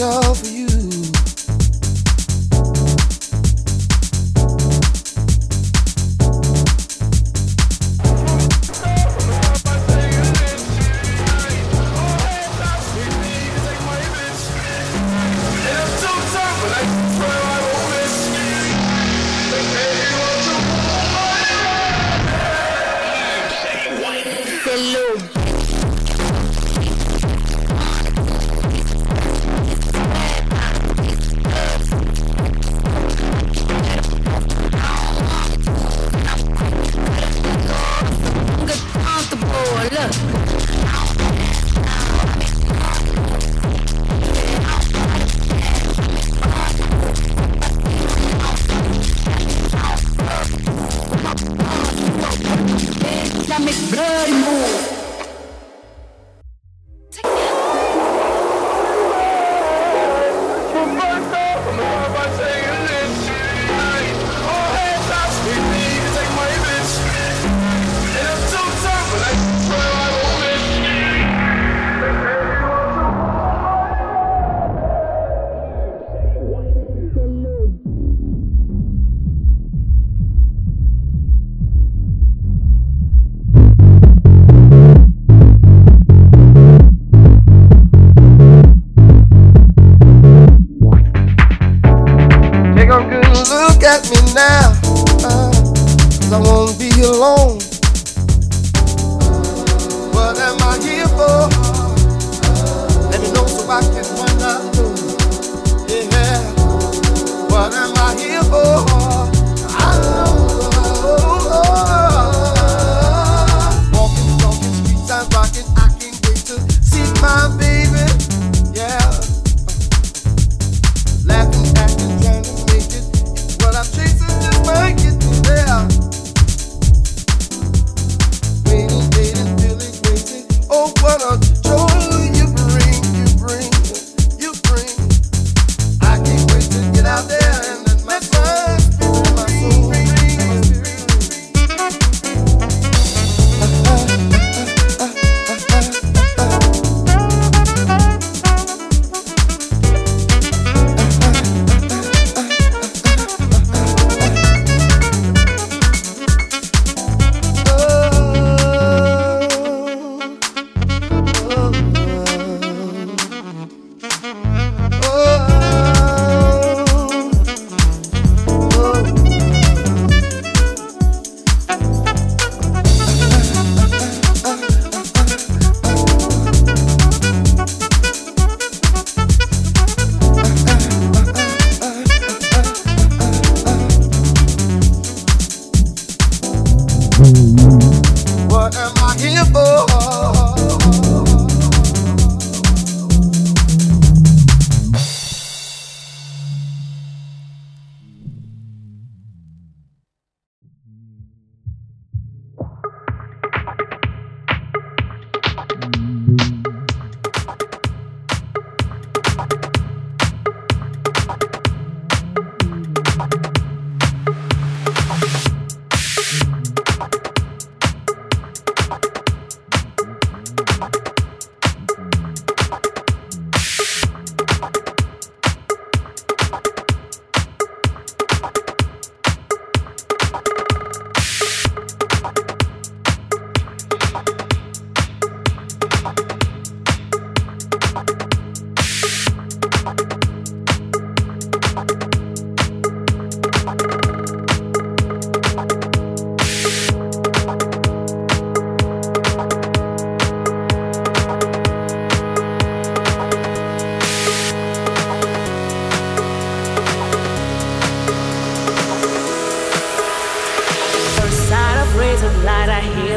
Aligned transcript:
show 0.00 0.49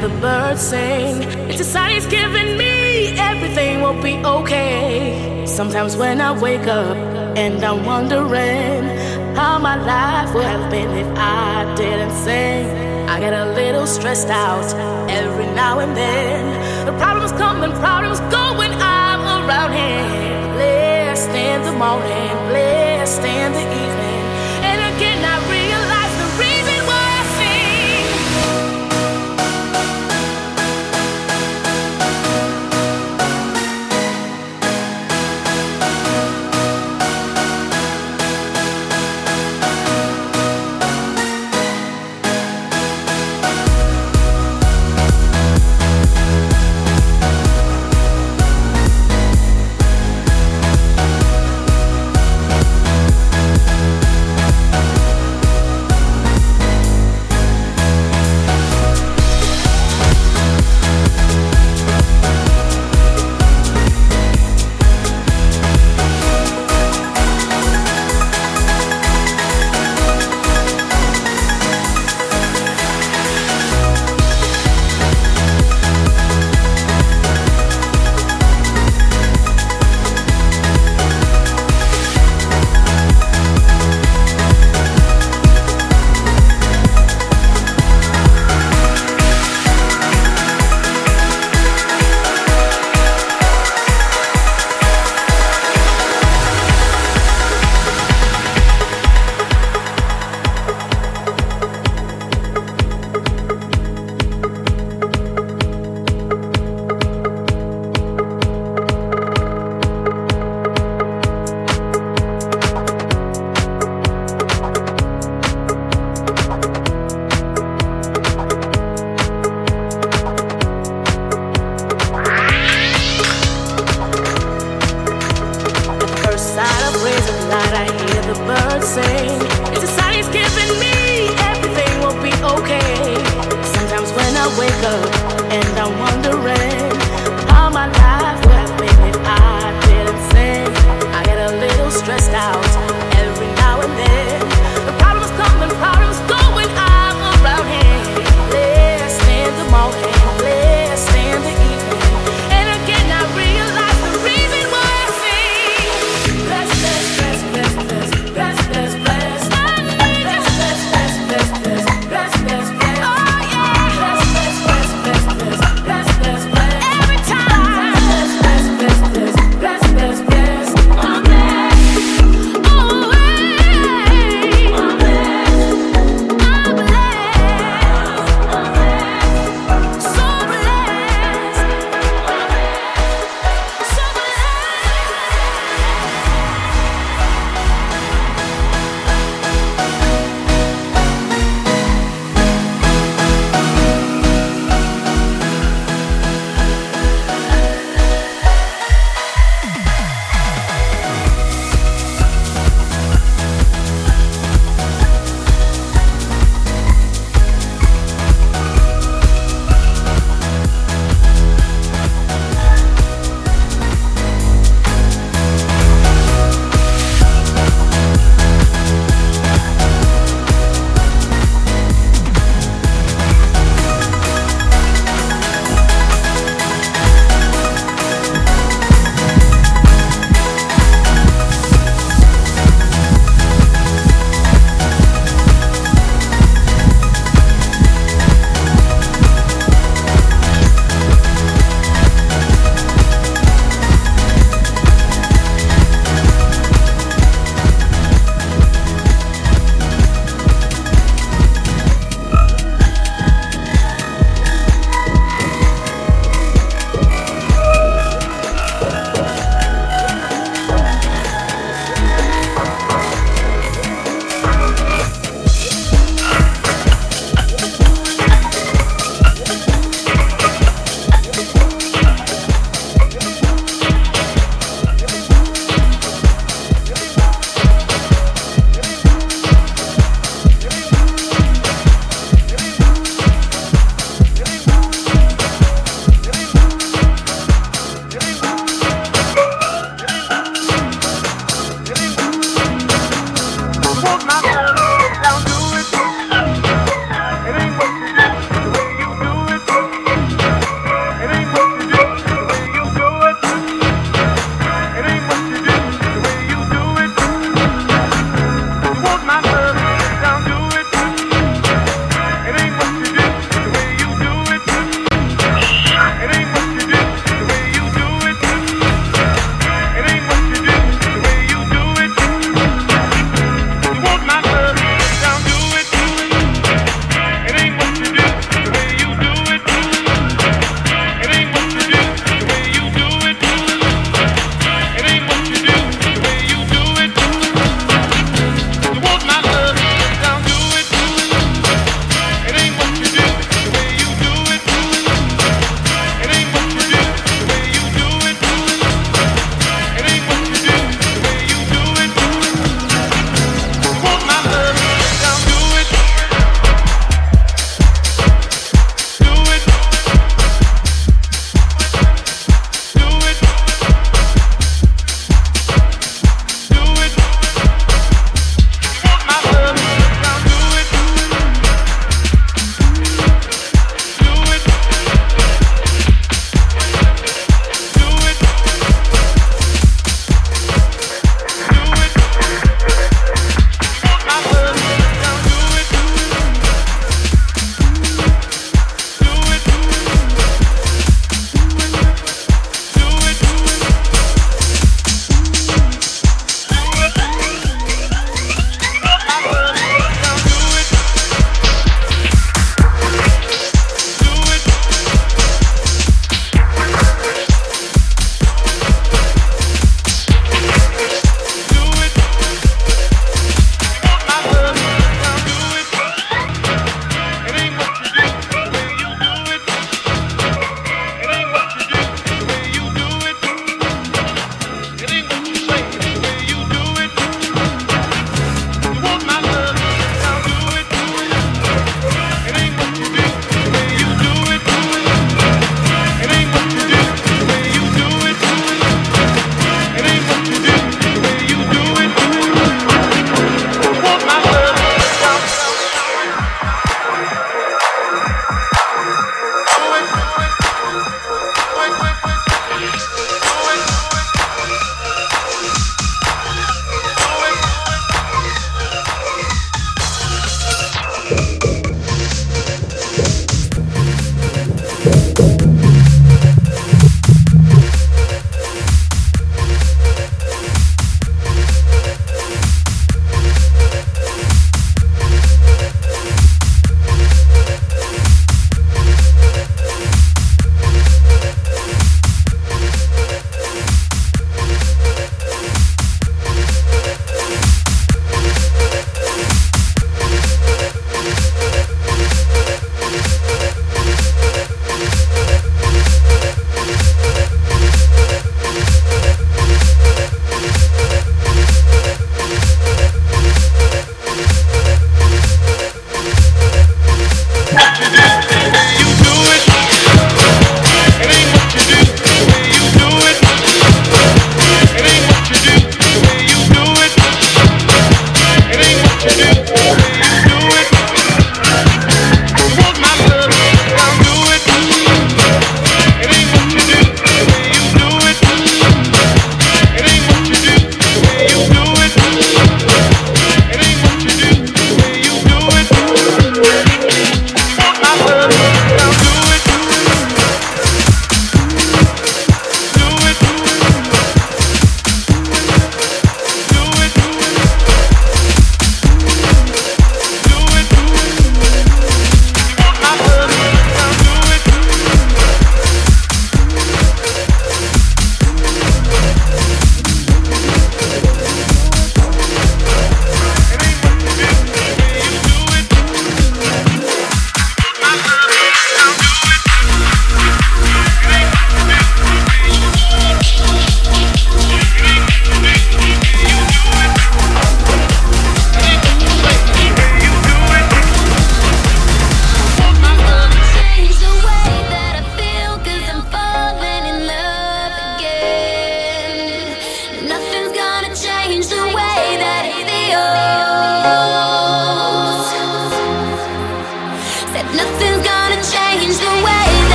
the 0.00 0.08
birds 0.20 0.60
sing. 0.60 1.22
It's 1.50 1.60
a 1.60 1.64
sign 1.64 1.90
he's 1.94 2.06
giving 2.06 2.56
me 2.56 3.18
everything 3.18 3.82
will 3.82 4.00
be 4.00 4.16
okay. 4.24 5.44
Sometimes 5.46 5.96
when 5.96 6.20
I 6.20 6.30
wake 6.38 6.66
up 6.68 6.96
and 7.36 7.64
I'm 7.64 7.84
wondering 7.84 8.84
how 9.34 9.58
my 9.58 9.76
life 9.76 10.34
would 10.34 10.44
have 10.44 10.70
been 10.70 10.90
if 10.90 11.10
I 11.16 11.74
didn't 11.76 12.12
sing, 12.12 12.66
I 13.08 13.18
get 13.18 13.32
a 13.32 13.52
little 13.52 13.86
stressed 13.86 14.28
out 14.28 14.68
every 15.10 15.46
now 15.46 15.80
and 15.80 15.96
then. 15.96 16.86
The 16.86 16.92
problems 16.98 17.32
come 17.32 17.62
and 17.64 17.72
problems 17.74 18.20
go 18.30 18.56
when 18.56 18.72
I'm 18.74 19.22
around 19.48 19.72
him. 19.72 20.54
Blessed 20.54 21.30
in 21.30 21.62
the 21.62 21.72
morning, 21.72 22.30
blessed 22.50 23.22
in 23.22 23.52
the 23.52 23.64
evening, 23.82 23.97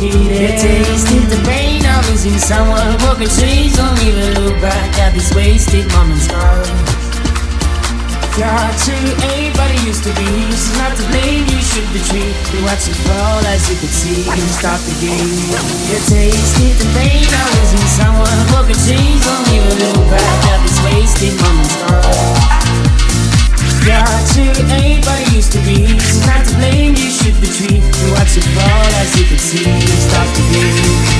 end. 0.00 0.60
Tasted 0.60 1.26
the 1.32 1.40
pain 1.46 1.84
of 1.86 2.08
losing 2.10 2.38
someone. 2.38 2.96
Broken 2.98 3.28
trees, 3.28 3.76
don't 3.76 3.98
even 4.02 4.34
look 4.40 4.60
back 4.60 4.98
at 4.98 5.14
these 5.14 5.32
wasted 5.34 5.86
moments. 5.92 6.28
Yeah, 8.36 8.52
to 8.52 8.94
anybody 9.32 9.80
used 9.88 10.04
to 10.04 10.12
be. 10.12 10.28
She's 10.52 10.76
not 10.76 10.92
to 11.00 11.04
blame, 11.08 11.48
you 11.48 11.60
should 11.64 11.88
be 11.96 12.04
treated. 12.04 12.36
You 12.52 12.60
watch 12.68 12.84
it 12.84 12.98
fall 13.08 13.40
as 13.48 13.64
you 13.72 13.76
can 13.80 13.88
see. 13.88 14.28
You 14.28 14.46
stop 14.52 14.76
the 14.84 14.92
game. 15.00 15.16
You 15.88 15.98
tasted 16.04 16.76
the 16.76 16.88
pain 16.92 17.24
of 17.24 17.48
losing 17.56 17.88
someone. 17.96 18.38
Broken 18.52 18.76
chains, 18.84 19.24
don't 19.24 19.48
even 19.48 19.72
look 19.80 20.04
back 20.12 20.40
at 20.52 20.60
these 20.60 20.80
wasted 20.84 21.32
moments. 21.40 21.80
Yeah, 23.88 24.04
to 24.04 24.42
anybody 24.68 25.24
used 25.32 25.52
to 25.52 25.60
be. 25.64 25.86
She's 25.96 26.26
not 26.26 26.44
between 27.40 27.82
and 27.82 28.12
watch 28.12 28.36
it 28.36 28.44
fall 28.54 28.86
as 29.02 29.18
you 29.18 29.24
can 29.26 29.38
see 29.38 29.64
and 29.64 29.82
start 29.82 30.28
to 30.36 30.42
bleed. 30.42 31.15